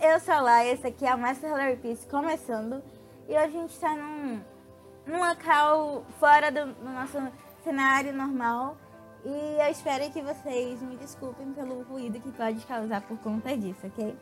[0.00, 2.82] eu sou a Laia, esse aqui é a Master Larry Peace começando.
[3.28, 4.40] E hoje a gente está num,
[5.06, 7.18] num local fora do, do, nosso
[7.62, 8.76] cenário normal.
[9.24, 13.86] E eu espero que vocês me desculpem pelo ruído que pode causar por conta disso,
[13.86, 14.16] ok?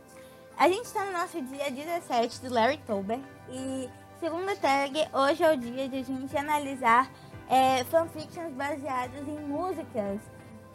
[0.58, 3.21] A gente está no nosso dia 17 do Larry Tober.
[3.51, 3.88] E
[4.21, 7.10] segundo a tag, hoje é o dia de a gente analisar
[7.49, 10.21] é, fanfictions baseadas em músicas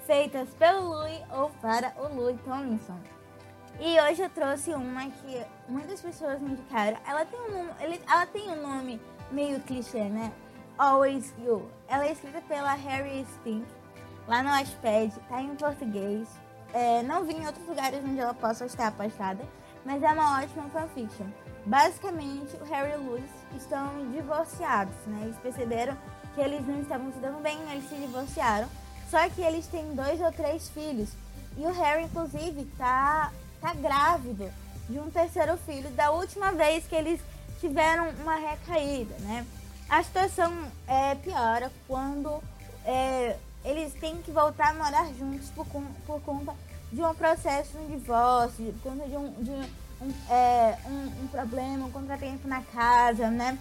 [0.05, 3.18] feitas pelo Louis ou para o Louis Tomlinson.
[3.82, 6.97] E hoje eu trouxe uma que muitas pessoas me indicaram.
[7.07, 7.70] Ela tem um,
[8.10, 9.00] ela tem um nome
[9.32, 10.33] meio clichê, né?
[10.78, 11.65] Always You.
[11.87, 13.65] Ela é escrita pela Harry Stink,
[14.28, 16.28] lá no Watchpad, tá em português.
[16.73, 19.43] É, não vi em outros lugares onde ela possa estar postada,
[19.86, 21.28] mas é uma ótima fanfiction.
[21.65, 25.21] Basicamente, o Harry e o Louis estão divorciados, né?
[25.23, 25.98] Eles perceberam
[26.36, 28.68] que eles não estavam se dando bem, eles se divorciaram.
[29.09, 31.14] Só que eles têm dois ou três filhos.
[31.57, 34.52] E o Harry, inclusive, tá tá grávido
[34.88, 37.22] de um terceiro filho da última vez que eles
[37.59, 39.45] tiveram uma recaída, né?
[39.89, 40.52] A situação
[40.88, 42.42] é, piora quando
[42.86, 45.66] é, eles têm que voltar a morar juntos por,
[46.06, 46.56] por conta
[46.92, 51.86] de um processo de divórcio, por conta de um, de um, é, um, um problema,
[51.86, 53.58] um contratempo na casa, né?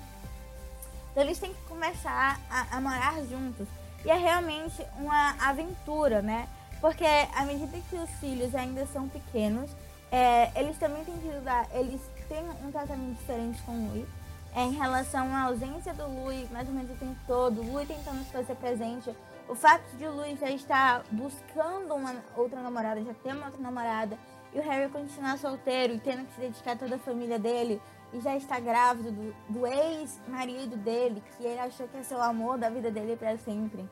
[1.10, 3.66] Então eles têm que começar a, a morar juntos.
[4.04, 6.48] E é realmente uma aventura, né?
[6.80, 9.70] Porque à medida que os filhos ainda são pequenos,
[10.10, 14.06] é, eles também têm que dar, eles têm um tratamento diferente com o Lui.
[14.54, 17.86] É, em relação à ausência do Lui, mais ou menos o tempo todo, o Lui
[17.86, 19.14] tentando se fazer presente.
[19.46, 23.60] O fato de o Lui já estar buscando uma outra namorada, já ter uma outra
[23.60, 24.18] namorada,
[24.52, 27.80] e o Harry continuar solteiro e tendo que se dedicar a toda a família dele,
[28.12, 32.22] e já está grávido do, do ex-marido dele, que ele achou que ia ser o
[32.22, 33.88] amor da vida dele para sempre.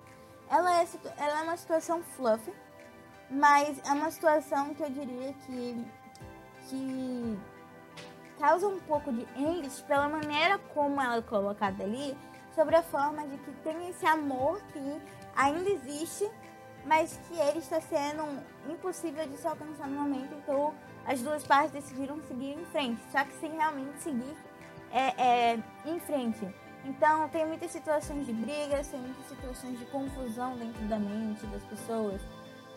[0.49, 2.53] Ela é, ela é uma situação fluffy,
[3.31, 5.87] mas é uma situação que eu diria que
[6.69, 7.39] que
[8.39, 12.17] causa um pouco de ênfase pela maneira como ela é colocada ali,
[12.55, 15.01] sobre a forma de que tem esse amor que
[15.35, 16.31] ainda existe,
[16.85, 18.23] mas que ele está sendo
[18.69, 20.75] impossível de se alcançar no momento, então
[21.07, 24.37] as duas partes decidiram seguir em frente, só que sem realmente seguir
[24.93, 26.47] é, é, em frente.
[26.85, 31.63] Então tem muitas situações de brigas, tem muitas situações de confusão dentro da mente das
[31.65, 32.21] pessoas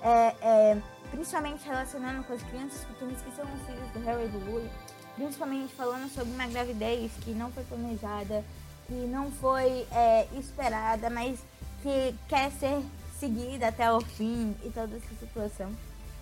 [0.01, 0.81] é, é,
[1.19, 4.72] principalmente relacionando com as crianças pequenas que são os filhos do Harry e do Louis,
[5.16, 8.41] principalmente falando sobre uma gravidez que não foi planejada,
[8.88, 11.38] que não foi é, esperada, mas
[11.84, 12.81] que quer ser
[13.19, 15.69] seguida até o fim e toda essa situação.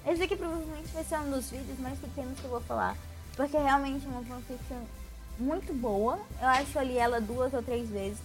[0.04, 2.98] Esse aqui provavelmente vai ser um dos vídeos mais pequenos que eu vou falar,
[3.36, 4.82] porque é realmente uma fanfiction
[5.38, 6.18] muito boa.
[6.42, 8.22] Eu acho ali ela duas ou três vezes.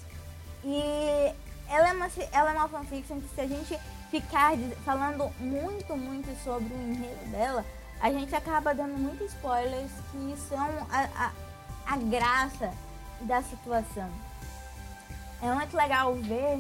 [0.65, 1.35] E
[1.69, 3.79] ela é uma, ela é uma fanfiction que se a gente
[4.13, 4.53] ficar
[4.85, 7.65] falando muito, muito sobre o enredo dela,
[7.99, 11.33] a gente acaba dando muitos spoilers que são a, a,
[11.87, 12.71] a graça
[13.23, 14.11] da situação.
[15.41, 16.59] É muito legal ver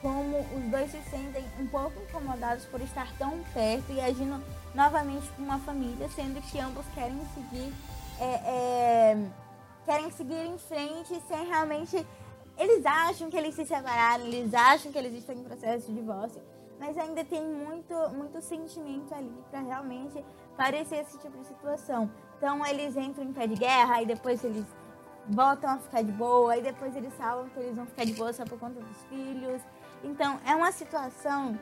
[0.00, 4.42] como os dois se sentem um pouco incomodados por estar tão perto e agindo
[4.72, 7.72] novamente como uma família, sendo que ambos querem seguir
[8.20, 9.26] é, é,
[9.84, 12.06] querem seguir em frente sem realmente
[12.56, 16.40] eles acham que eles se separaram, eles acham que eles estão em processo de divórcio,
[16.82, 20.24] mas ainda tem muito, muito sentimento ali para realmente
[20.56, 22.10] parecer esse tipo de situação.
[22.36, 24.66] Então eles entram em pé de guerra e depois eles
[25.28, 28.32] voltam a ficar de boa, e depois eles falam que eles vão ficar de boa
[28.32, 29.62] só por conta dos filhos.
[30.02, 31.56] Então é uma situação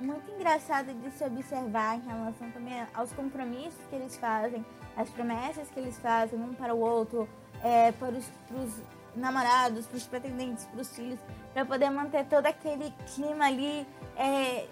[0.00, 4.64] muito engraçada de se observar em relação também aos compromissos que eles fazem,
[4.96, 7.28] as promessas que eles fazem um para o outro,
[7.62, 8.82] é, para os, para os
[9.16, 11.18] namorados, para os pretendentes, para os filhos,
[11.52, 13.86] para poder manter todo aquele clima ali
[14.16, 14.66] é,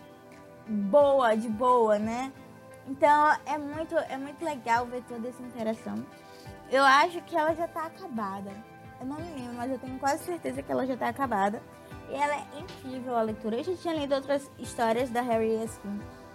[0.66, 2.32] boa, de boa, né?
[2.86, 6.04] Então é muito, é muito legal ver toda essa interação.
[6.70, 8.50] Eu acho que ela já tá acabada.
[9.00, 11.62] Eu não me lembro, mas eu tenho quase certeza que ela já tá acabada.
[12.10, 13.56] E ela é incrível a leitura.
[13.56, 15.69] Eu já tinha lido outras histórias da Harry e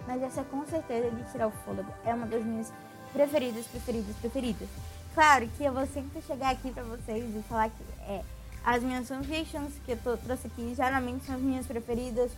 [0.06, 2.72] mas essa com certeza de tirar o fôlego é uma das minhas
[3.12, 4.68] preferidas, preferidas, preferidas.
[5.14, 8.22] Claro que eu vou sempre chegar aqui pra vocês e falar que é,
[8.64, 12.30] as minhas fanfictions que eu trouxe aqui geralmente são as minhas preferidas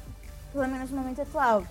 [0.53, 1.65] pelo menos no momento atual.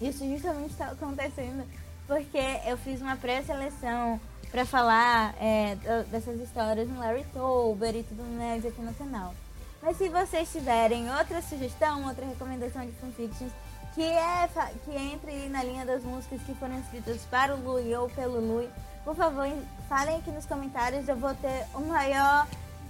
[0.00, 1.66] Isso justamente está acontecendo
[2.06, 4.20] porque eu fiz uma pré-seleção
[4.50, 5.76] para falar é,
[6.10, 9.34] dessas histórias no Larry Tober e tudo mais aqui no canal.
[9.82, 13.52] Mas se vocês tiverem outra sugestão, outra recomendação de fanfictions
[13.94, 14.48] que, é,
[14.84, 18.68] que entre na linha das músicas que foram escritas para o Lui ou pelo Lui,
[19.04, 19.46] por favor,
[19.88, 21.08] falem aqui nos comentários.
[21.08, 22.46] Eu vou ter o maior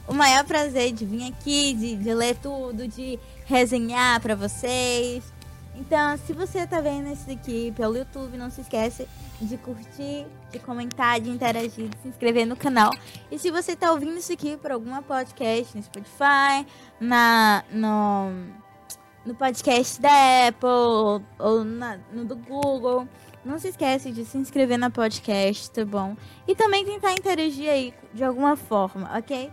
[0.09, 5.23] o maior prazer de vir aqui, de, de ler tudo, de resenhar para vocês.
[5.77, 9.09] Então, se você tá vendo isso aqui pelo YouTube, não se esquece
[9.41, 12.93] de curtir, de comentar, de interagir, de se inscrever no canal.
[13.31, 16.67] E se você tá ouvindo isso aqui por alguma podcast no Spotify,
[16.99, 18.31] na, no,
[19.25, 23.07] no podcast da Apple ou na, no do Google,
[23.45, 26.17] não se esquece de se inscrever na podcast, tá bom?
[26.47, 29.51] E também tentar interagir aí de alguma forma, ok?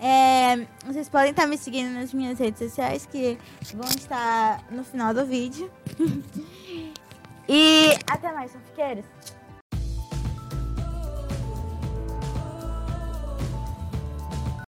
[0.00, 3.38] É, vocês podem estar me seguindo nas minhas redes sociais, que
[3.74, 5.70] vão estar no final do vídeo.
[7.48, 9.04] e até mais, fanfiqueiros!